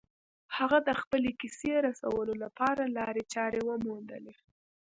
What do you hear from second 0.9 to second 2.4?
خپلې کیسې رسولو